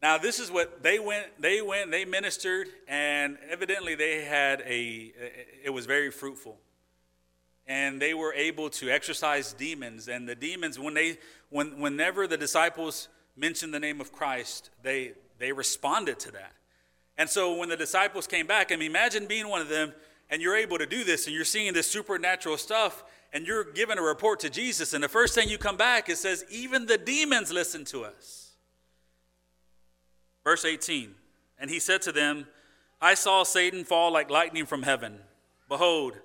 [0.01, 5.13] Now, this is what they went, they went, they ministered, and evidently they had a,
[5.63, 6.57] it was very fruitful
[7.67, 10.07] and they were able to exorcise demons.
[10.07, 11.17] And the demons, when they,
[11.49, 16.53] when, whenever the disciples mentioned the name of Christ, they, they responded to that.
[17.17, 19.93] And so when the disciples came back, I mean, imagine being one of them
[20.29, 23.97] and you're able to do this and you're seeing this supernatural stuff and you're giving
[23.97, 24.93] a report to Jesus.
[24.93, 28.51] And the first thing you come back, it says, even the demons listen to us.
[30.43, 31.13] Verse 18
[31.59, 32.47] And he said to them,
[33.01, 35.19] I saw Satan fall like lightning from heaven.
[35.67, 36.17] Behold,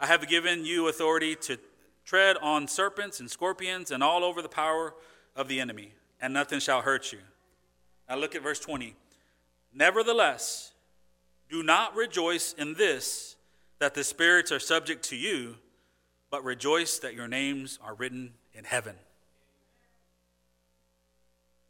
[0.00, 1.58] I have given you authority to
[2.04, 4.94] tread on serpents and scorpions and all over the power
[5.34, 7.18] of the enemy, and nothing shall hurt you.
[8.08, 8.94] Now look at verse 20.
[9.76, 10.72] Nevertheless,
[11.50, 13.36] do not rejoice in this,
[13.78, 15.56] that the spirits are subject to you,
[16.30, 18.96] but rejoice that your names are written in heaven.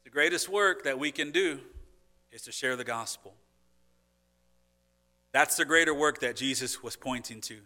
[0.05, 1.59] The greatest work that we can do
[2.31, 3.35] is to share the gospel.
[5.33, 7.57] That's the greater work that Jesus was pointing to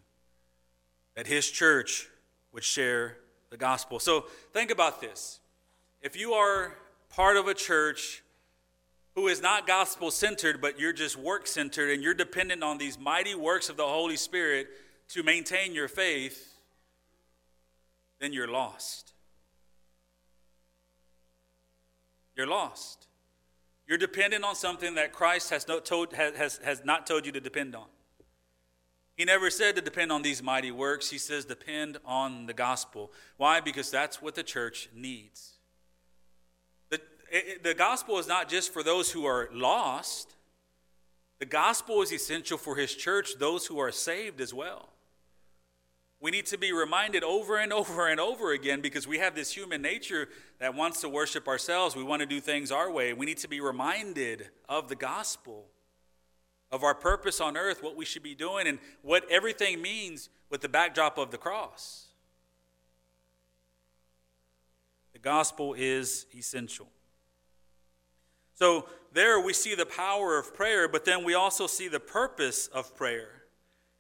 [1.17, 2.09] that his church
[2.53, 3.19] would share
[3.51, 3.99] the gospel.
[3.99, 5.41] So think about this.
[6.01, 6.79] If you are
[7.11, 8.23] part of a church
[9.15, 12.99] who is not gospel centered, but you're just work centered and you're dependent on these
[12.99, 14.69] mighty works of the Holy Spirit
[15.09, 16.55] to maintain your faith,
[18.21, 19.13] then you're lost.
[22.37, 23.09] You're lost.
[23.89, 27.41] You're dependent on something that Christ has, no told, has, has not told you to
[27.41, 27.87] depend on.
[29.17, 31.11] He never said to depend on these mighty works.
[31.11, 33.13] He says depend on the gospel.
[33.37, 33.61] Why?
[33.61, 35.59] Because that's what the church needs.
[37.31, 40.35] The, it, the gospel is not just for those who are lost,
[41.39, 44.91] the gospel is essential for his church, those who are saved as well.
[46.21, 49.53] We need to be reminded over and over and over again because we have this
[49.53, 51.97] human nature that wants to worship ourselves.
[51.97, 53.15] We want to do things our way.
[53.15, 55.65] We need to be reminded of the gospel,
[56.71, 60.61] of our purpose on earth, what we should be doing, and what everything means with
[60.61, 62.09] the backdrop of the cross.
[65.15, 66.89] The gospel is essential.
[68.61, 72.67] So, there we see the power of prayer, but then we also see the purpose
[72.67, 73.45] of prayer.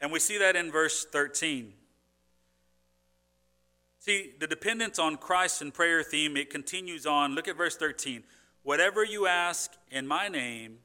[0.02, 1.72] And we see that in verse 13.
[4.00, 7.34] See, the dependence on Christ and prayer theme, it continues on.
[7.34, 8.22] Look at verse 13.
[8.62, 10.80] Whatever you ask in my name,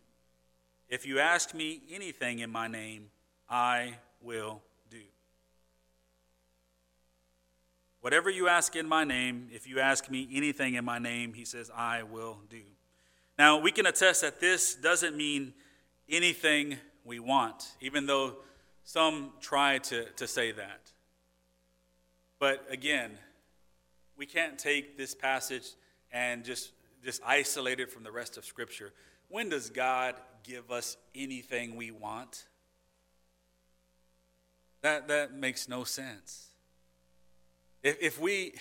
[0.88, 3.10] if you ask me anything in my name,
[3.50, 5.02] I will do.
[8.00, 11.44] Whatever you ask in my name, if you ask me anything in my name, he
[11.44, 12.62] says, I will do.
[13.38, 15.54] Now, we can attest that this doesn't mean
[16.10, 18.38] anything we want, even though
[18.84, 20.92] some try to, to say that.
[22.40, 23.12] But again,
[24.18, 25.68] we can't take this passage
[26.12, 26.72] and just,
[27.04, 28.94] just isolate it from the rest of Scripture.
[29.28, 32.46] When does God give us anything we want?
[34.82, 36.48] That, that makes no sense.
[37.84, 38.54] If, if we,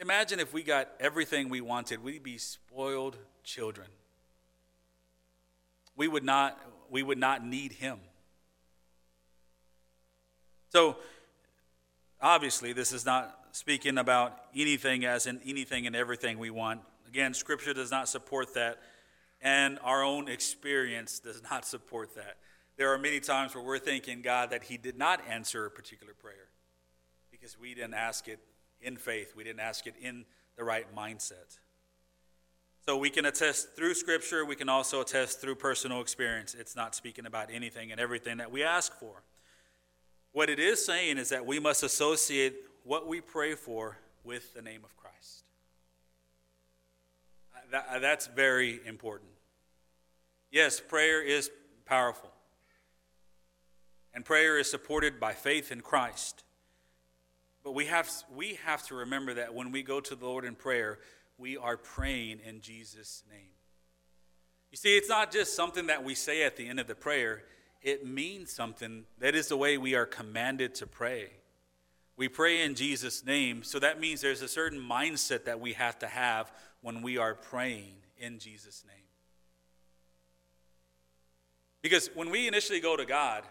[0.00, 3.88] imagine if we got everything we wanted, we'd be spoiled children.
[5.96, 6.58] We would not,
[6.90, 7.98] we would not need Him.
[10.70, 10.96] So,
[12.22, 16.80] Obviously, this is not speaking about anything as in anything and everything we want.
[17.08, 18.78] Again, Scripture does not support that,
[19.40, 22.36] and our own experience does not support that.
[22.76, 26.14] There are many times where we're thanking God that He did not answer a particular
[26.14, 26.48] prayer
[27.32, 28.38] because we didn't ask it
[28.80, 30.24] in faith, we didn't ask it in
[30.56, 31.58] the right mindset.
[32.86, 36.54] So we can attest through Scripture, we can also attest through personal experience.
[36.58, 39.22] It's not speaking about anything and everything that we ask for.
[40.32, 44.62] What it is saying is that we must associate what we pray for with the
[44.62, 45.44] name of Christ.
[47.70, 49.30] That, uh, that's very important.
[50.50, 51.50] Yes, prayer is
[51.86, 52.30] powerful.
[54.12, 56.42] And prayer is supported by faith in Christ.
[57.62, 60.54] But we have, we have to remember that when we go to the Lord in
[60.54, 60.98] prayer,
[61.38, 63.50] we are praying in Jesus' name.
[64.70, 67.42] You see, it's not just something that we say at the end of the prayer,
[67.82, 69.04] it means something.
[69.18, 71.30] That is the way we are commanded to pray.
[72.16, 75.98] We pray in Jesus' name, so that means there's a certain mindset that we have
[76.00, 78.96] to have when we are praying in Jesus' name.
[81.82, 83.42] Because when we initially go to God,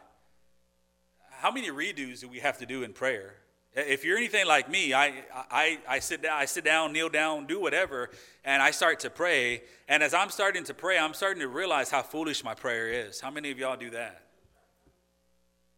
[1.29, 3.35] how many redos do we have to do in prayer?
[3.73, 5.13] If you're anything like me, I,
[5.49, 8.09] I, I, sit down, I sit down, kneel down, do whatever,
[8.43, 9.61] and I start to pray.
[9.87, 13.21] And as I'm starting to pray, I'm starting to realize how foolish my prayer is.
[13.21, 14.23] How many of y'all do that?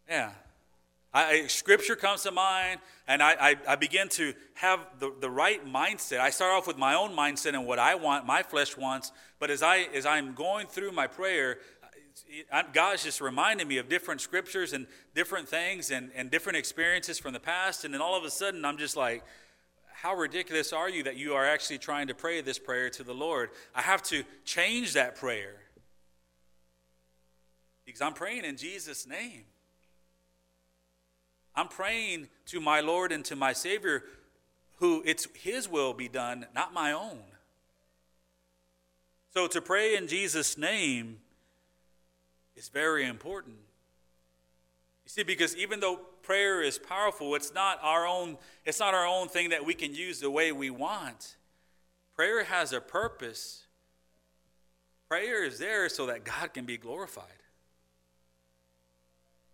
[0.09, 0.31] Yeah.
[1.13, 5.63] I, scripture comes to mind, and I, I, I begin to have the, the right
[5.63, 6.19] mindset.
[6.19, 9.11] I start off with my own mindset and what I want, my flesh wants.
[9.37, 11.59] But as, I, as I'm going through my prayer,
[12.73, 17.33] God's just reminding me of different scriptures and different things and, and different experiences from
[17.33, 17.85] the past.
[17.85, 19.23] And then all of a sudden, I'm just like,
[19.93, 23.13] how ridiculous are you that you are actually trying to pray this prayer to the
[23.13, 23.49] Lord?
[23.73, 25.55] I have to change that prayer
[27.85, 29.43] because I'm praying in Jesus' name.
[31.55, 34.03] I'm praying to my Lord and to my Savior,
[34.77, 37.19] who it's His will be done, not my own.
[39.33, 41.19] So to pray in Jesus' name
[42.55, 43.55] is very important.
[45.05, 49.05] You see, because even though prayer is powerful, it's not our own, it's not our
[49.05, 51.35] own thing that we can use the way we want.
[52.15, 53.65] Prayer has a purpose.
[55.09, 57.25] Prayer is there so that God can be glorified.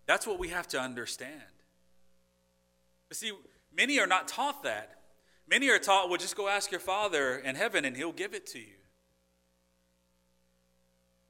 [0.06, 1.40] That's what we have to understand.
[3.08, 3.32] But see,
[3.76, 4.98] many are not taught that.
[5.48, 8.46] Many are taught, well, just go ask your Father in heaven and he'll give it
[8.48, 8.78] to you.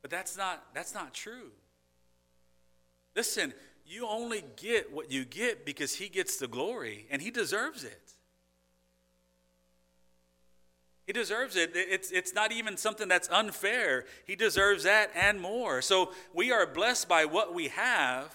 [0.03, 1.53] But that's not, that's not true.
[3.21, 3.53] Listen,
[3.85, 8.15] you only get what you get because he gets the glory and he deserves it.
[11.07, 11.73] He deserves it.
[11.75, 14.07] It's, it's not even something that's unfair.
[14.27, 15.83] He deserves that and more.
[15.83, 18.35] So we are blessed by what we have.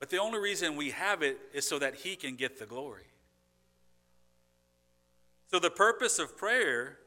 [0.00, 3.06] But the only reason we have it is so that He can get the glory.
[5.52, 6.98] So the purpose of prayer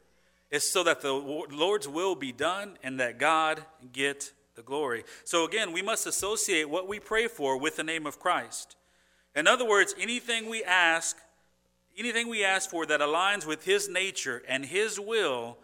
[0.52, 5.06] is so that the Lord's will be done and that God get the glory.
[5.24, 8.76] So again, we must associate what we pray for with the name of Christ.
[9.34, 11.16] In other words, anything we ask,
[11.98, 15.60] anything we ask for that aligns with his nature and his will,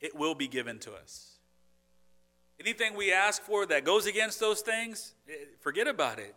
[0.00, 1.38] it will be given to us.
[2.60, 6.36] Anything we ask for that goes against those things, eh, forget about it.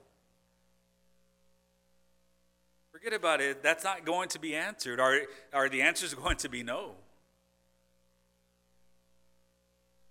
[2.92, 3.62] Forget about it.
[3.62, 5.00] That's not going to be answered.
[5.00, 5.20] Are,
[5.54, 6.96] are the answers going to be no?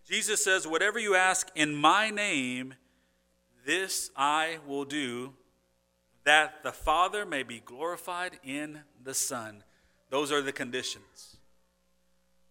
[0.08, 2.74] Jesus says, Whatever you ask in my name,
[3.66, 5.34] this I will do,
[6.24, 9.62] that the Father may be glorified in the Son.
[10.10, 11.36] Those are the conditions.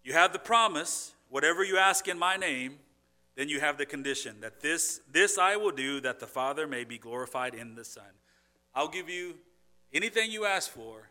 [0.03, 2.77] You have the promise, whatever you ask in my name,
[3.35, 6.83] then you have the condition that this, this I will do, that the Father may
[6.83, 8.03] be glorified in the Son.
[8.73, 9.35] I'll give you
[9.91, 11.09] anything you ask for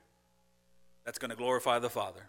[1.04, 2.22] that's going to glorify the Father.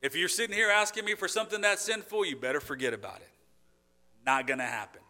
[0.00, 3.30] If you're sitting here asking me for something that's sinful, you better forget about it.
[4.24, 5.00] Not going to happen.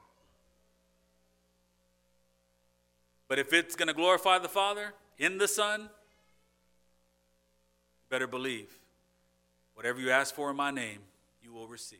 [3.28, 5.90] But if it's going to glorify the Father in the Son,
[8.08, 8.70] better believe
[9.74, 11.00] whatever you ask for in my name,
[11.42, 11.98] you will receive.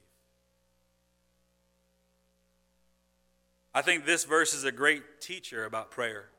[3.75, 6.31] I think this verse is a great teacher about prayer.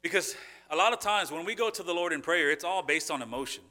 [0.00, 0.36] Because
[0.70, 3.10] a lot of times when we go to the Lord in prayer, it's all based
[3.10, 3.64] on emotion.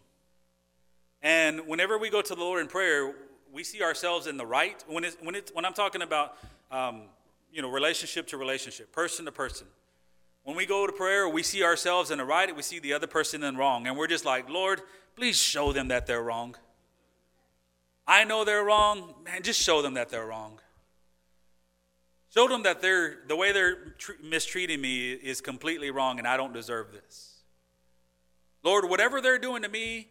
[1.22, 3.14] And whenever we go to the Lord in prayer,
[3.52, 4.84] we see ourselves in the right.
[4.88, 6.38] When, it's, when, it's, when I'm talking about,
[6.72, 7.04] um,
[7.52, 9.68] you know, relationship to relationship, person to person.
[10.44, 13.08] When we go to prayer, we see ourselves in the right, we see the other
[13.08, 13.88] person in wrong.
[13.88, 14.82] And we're just like, Lord,
[15.16, 16.56] please show them that they're wrong.
[18.08, 19.14] I know they're wrong.
[19.24, 20.60] Man, just show them that they're wrong.
[22.34, 26.38] Show them that they're, the way they're tr- mistreating me is completely wrong and I
[26.38, 27.42] don't deserve this.
[28.64, 30.10] Lord, whatever they're doing to me,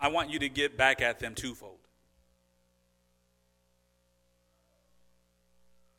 [0.00, 1.76] I want you to get back at them twofold.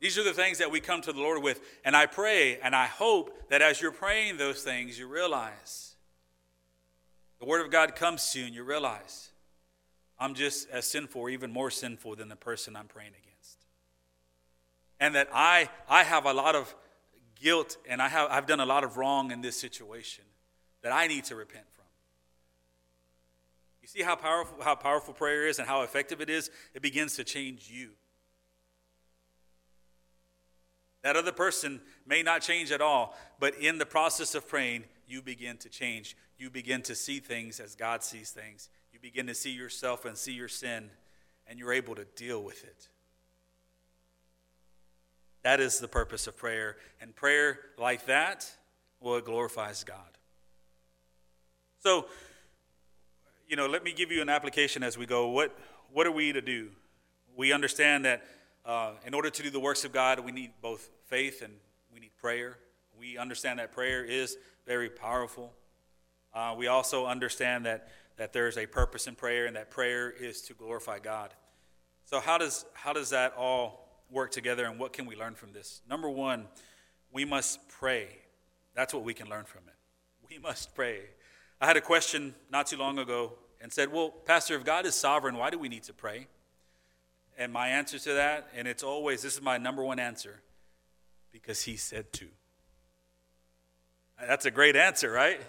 [0.00, 1.60] These are the things that we come to the Lord with.
[1.84, 5.94] And I pray and I hope that as you're praying those things, you realize
[7.38, 9.30] the Word of God comes to you and you realize
[10.18, 13.64] I'm just as sinful or even more sinful than the person I'm praying against.
[14.98, 16.74] And that I, I have a lot of
[17.40, 20.24] guilt and I have, I've done a lot of wrong in this situation
[20.82, 21.66] that I need to repent
[23.82, 26.50] you see how powerful, how powerful prayer is and how effective it is?
[26.72, 27.90] It begins to change you.
[31.02, 35.20] That other person may not change at all, but in the process of praying, you
[35.20, 36.16] begin to change.
[36.38, 38.68] You begin to see things as God sees things.
[38.92, 40.90] You begin to see yourself and see your sin,
[41.48, 42.88] and you're able to deal with it.
[45.42, 46.76] That is the purpose of prayer.
[47.00, 48.48] And prayer like that,
[49.00, 49.98] well, it glorifies God.
[51.80, 52.06] So,
[53.52, 55.28] you know, let me give you an application as we go.
[55.28, 55.54] What,
[55.92, 56.70] what are we to do?
[57.36, 58.24] We understand that
[58.64, 61.52] uh, in order to do the works of God, we need both faith and
[61.92, 62.56] we need prayer.
[62.98, 65.52] We understand that prayer is very powerful.
[66.32, 70.40] Uh, we also understand that, that there's a purpose in prayer and that prayer is
[70.44, 71.34] to glorify God.
[72.06, 75.52] So, how does, how does that all work together and what can we learn from
[75.52, 75.82] this?
[75.86, 76.46] Number one,
[77.12, 78.08] we must pray.
[78.74, 79.74] That's what we can learn from it.
[80.30, 81.00] We must pray.
[81.60, 84.94] I had a question not too long ago and said, Well, Pastor, if God is
[84.94, 86.26] sovereign, why do we need to pray?
[87.38, 90.42] And my answer to that, and it's always this is my number one answer
[91.32, 92.26] because He said to.
[94.20, 95.40] That's a great answer, right?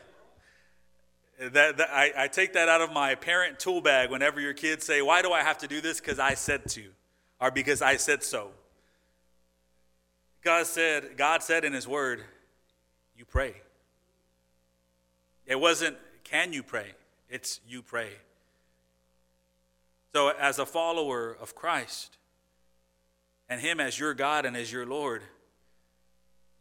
[1.39, 4.86] That, that I, I, take that out of my parent tool bag whenever your kids
[4.86, 5.99] say, Why do I have to do this?
[5.99, 6.84] Because I said to,
[7.41, 8.51] or because I said so.
[10.43, 12.22] God said, God said in His Word,
[13.18, 13.55] You pray.
[15.47, 16.93] It wasn't, Can you pray?
[17.34, 18.10] It's you pray.
[20.14, 22.20] So, as a follower of Christ
[23.50, 25.24] and Him as your God and as your Lord,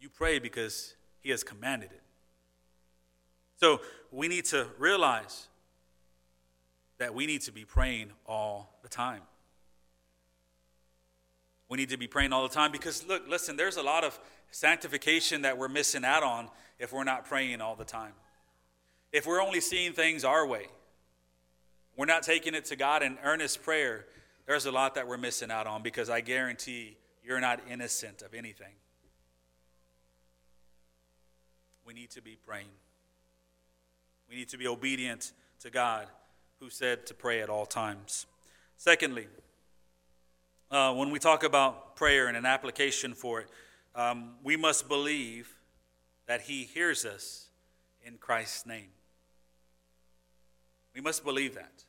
[0.00, 2.00] you pray because He has commanded it.
[3.60, 5.48] So, we need to realize
[6.96, 9.20] that we need to be praying all the time.
[11.68, 14.18] We need to be praying all the time because, look, listen, there's a lot of
[14.50, 16.48] sanctification that we're missing out on
[16.78, 18.12] if we're not praying all the time
[19.12, 20.66] if we're only seeing things our way,
[21.96, 24.06] we're not taking it to God in earnest prayer,
[24.46, 28.34] there's a lot that we're missing out on because I guarantee you're not innocent of
[28.34, 28.74] anything.
[31.84, 32.66] We need to be praying.
[34.28, 36.06] We need to be obedient to God
[36.58, 38.26] who said to pray at all times.
[38.76, 39.26] Secondly,
[40.70, 43.48] uh, when we talk about prayer and an application for it,
[43.94, 45.54] um, we must believe
[46.26, 47.48] that He hears us
[48.02, 48.88] in Christ's name.
[50.94, 51.84] We must believe that.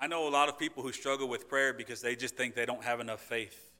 [0.00, 2.66] I know a lot of people who struggle with prayer because they just think they
[2.66, 3.72] don't have enough faith.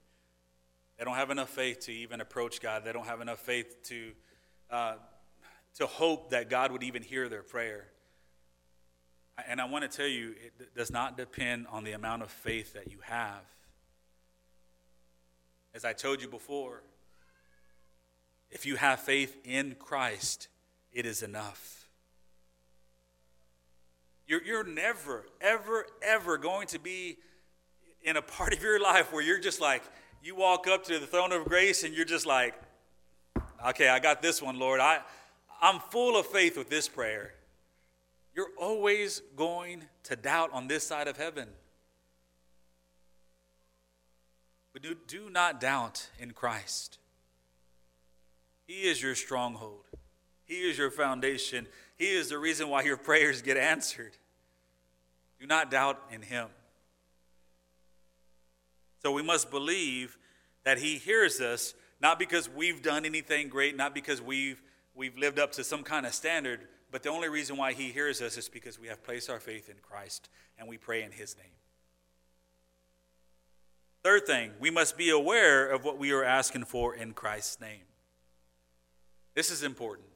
[0.98, 2.84] They don't have enough faith to even approach God.
[2.84, 4.10] They don't have enough faith to,
[4.68, 4.94] uh,
[5.76, 7.86] to hope that God would even hear their prayer.
[9.46, 12.72] And I want to tell you, it does not depend on the amount of faith
[12.72, 13.44] that you have.
[15.72, 16.82] As I told you before,
[18.50, 20.48] if you have faith in Christ,
[20.92, 21.77] it is enough.
[24.28, 27.16] You're, you're never, ever, ever going to be
[28.02, 29.82] in a part of your life where you're just like,
[30.22, 32.54] you walk up to the throne of grace and you're just like,
[33.68, 34.80] okay, I got this one, Lord.
[34.80, 35.00] I,
[35.62, 37.32] I'm full of faith with this prayer.
[38.34, 41.48] You're always going to doubt on this side of heaven.
[44.74, 46.98] But do, do not doubt in Christ.
[48.66, 49.86] He is your stronghold,
[50.44, 51.66] He is your foundation.
[51.98, 54.12] He is the reason why your prayers get answered.
[55.40, 56.48] Do not doubt in Him.
[59.02, 60.16] So we must believe
[60.64, 64.62] that He hears us, not because we've done anything great, not because we've,
[64.94, 68.22] we've lived up to some kind of standard, but the only reason why He hears
[68.22, 70.28] us is because we have placed our faith in Christ
[70.58, 71.46] and we pray in His name.
[74.04, 77.82] Third thing, we must be aware of what we are asking for in Christ's name.
[79.34, 80.07] This is important.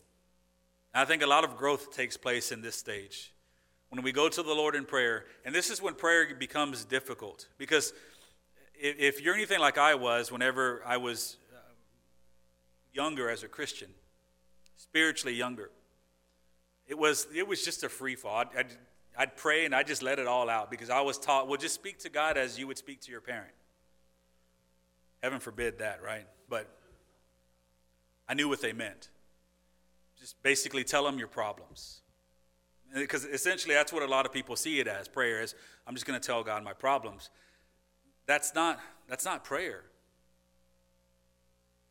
[0.95, 3.33] I think a lot of growth takes place in this stage.
[3.89, 7.49] When we go to the Lord in prayer, and this is when prayer becomes difficult.
[7.59, 7.93] Because
[8.75, 11.59] if you're anything like I was whenever I was uh,
[12.93, 13.89] younger as a Christian,
[14.77, 15.71] spiritually younger,
[16.87, 18.37] it was, it was just a free fall.
[18.37, 18.73] I'd, I'd,
[19.17, 21.75] I'd pray and I'd just let it all out because I was taught, well, just
[21.75, 23.53] speak to God as you would speak to your parent.
[25.23, 26.27] Heaven forbid that, right?
[26.49, 26.69] But
[28.29, 29.09] I knew what they meant
[30.23, 32.01] just basically tell them your problems.
[32.95, 36.07] Because essentially, that's what a lot of people see it as prayer is I'm just
[36.07, 37.31] going to tell God my problems.
[38.27, 39.83] That's not, that's not prayer.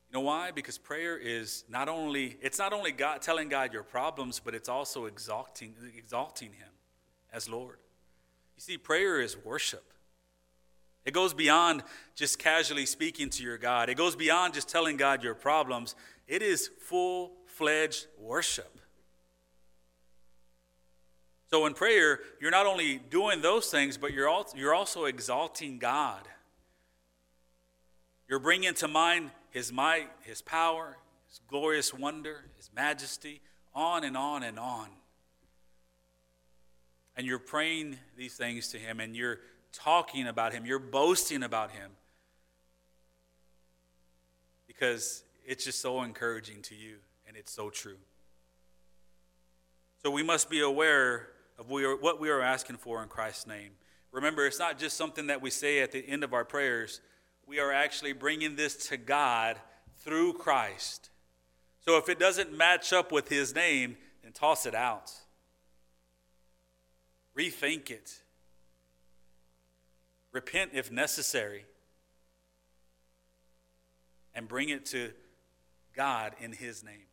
[0.09, 0.51] You know why?
[0.51, 4.69] Because prayer is not only, it's not only God telling God your problems, but it's
[4.69, 6.69] also exalting, exalting Him
[7.33, 7.79] as Lord.
[8.55, 9.83] You see, prayer is worship.
[11.03, 11.83] It goes beyond
[12.15, 13.89] just casually speaking to your God.
[13.89, 15.95] It goes beyond just telling God your problems.
[16.27, 18.79] It is full fledged worship.
[21.51, 26.27] So in prayer, you're not only doing those things, but you're, you're also exalting God.
[28.27, 30.97] You're bringing to mind His might, His power,
[31.29, 33.41] His glorious wonder, His majesty,
[33.75, 34.87] on and on and on.
[37.15, 39.37] And you're praying these things to Him, and you're
[39.71, 41.91] talking about Him, you're boasting about Him.
[44.65, 46.95] Because it's just so encouraging to you
[47.31, 47.95] and it's so true.
[50.03, 53.69] So we must be aware of what we are asking for in Christ's name.
[54.11, 56.99] Remember, it's not just something that we say at the end of our prayers.
[57.47, 59.55] We are actually bringing this to God
[59.99, 61.09] through Christ.
[61.85, 65.13] So if it doesn't match up with his name, then toss it out.
[67.33, 68.19] Rethink it.
[70.33, 71.63] Repent if necessary.
[74.35, 75.11] And bring it to
[75.95, 77.05] God in his name.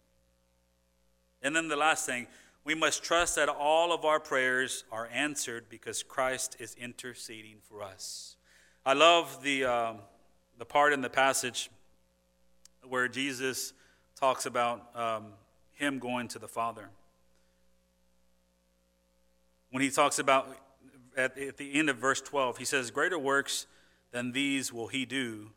[1.43, 2.26] And then the last thing,
[2.64, 7.82] we must trust that all of our prayers are answered because Christ is interceding for
[7.82, 8.36] us.
[8.84, 9.99] I love the, um,
[10.59, 11.70] the part in the passage
[12.86, 13.72] where Jesus
[14.16, 15.26] talks about um,
[15.72, 16.89] him going to the Father.
[19.70, 20.49] When he talks about,
[21.16, 23.66] at, at the end of verse 12, he says, Greater works
[24.11, 25.51] than these will he do,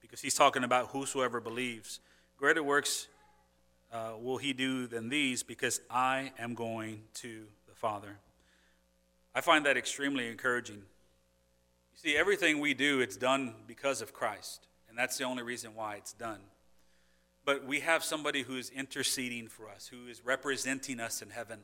[0.00, 2.00] because he's talking about whosoever believes.
[2.36, 3.08] Greater works
[3.94, 8.18] uh, will he do than these because I am going to the Father.
[9.34, 10.76] I find that extremely encouraging.
[10.76, 15.76] You see, everything we do, it's done because of Christ, and that's the only reason
[15.76, 16.40] why it's done.
[17.44, 21.60] But we have somebody who is interceding for us, who is representing us in heaven.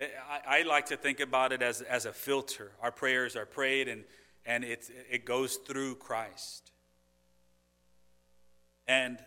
[0.00, 2.72] I, I like to think about it as, as a filter.
[2.82, 4.04] Our prayers are prayed, and,
[4.44, 6.72] and it, it goes through Christ.
[8.86, 9.18] And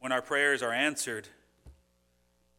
[0.00, 1.28] when our prayers are answered,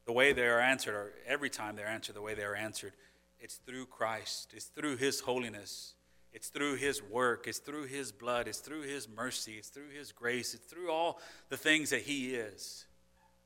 [0.06, 2.94] the way they are answered, or every time they're answered, the way they are answered,
[3.40, 4.54] it's through Christ.
[4.56, 5.96] It's through His holiness.
[6.32, 7.48] It's through His work.
[7.48, 8.48] It's through His blood.
[8.48, 9.54] It's through His mercy.
[9.54, 10.54] It's through His grace.
[10.54, 11.20] It's through all
[11.50, 12.86] the things that He is.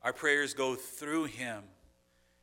[0.03, 1.63] Our prayers go through Him.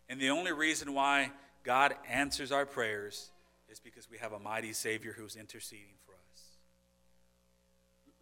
[0.08, 1.30] And the only reason why
[1.62, 3.30] God answers our prayers
[3.68, 6.42] is because we have a mighty Savior who's interceding for us.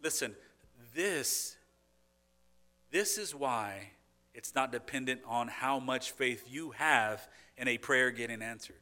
[0.03, 0.35] Listen,
[0.93, 1.57] this,
[2.91, 3.91] this is why
[4.33, 7.27] it's not dependent on how much faith you have
[7.57, 8.75] in a prayer getting answered.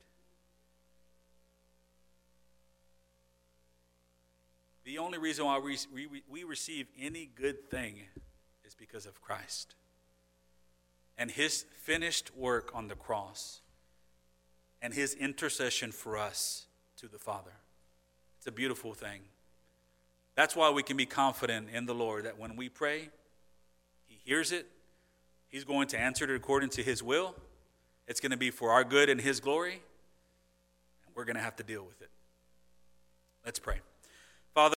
[4.83, 7.95] The only reason why we, we, we receive any good thing
[8.65, 9.75] is because of Christ
[11.17, 13.59] and his finished work on the cross
[14.81, 16.65] and his intercession for us
[16.97, 17.51] to the Father.
[18.37, 19.21] It's a beautiful thing.
[20.35, 23.09] That's why we can be confident in the Lord that when we pray,
[24.29, 24.67] hears it,
[25.47, 27.33] he's going to answer it according to his will.
[28.07, 29.81] It's going to be for our good and his glory,
[31.03, 32.11] and we're going to have to deal with it.
[33.43, 33.79] Let's pray.